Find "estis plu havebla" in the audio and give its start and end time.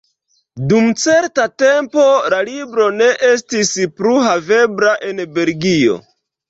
3.31-5.01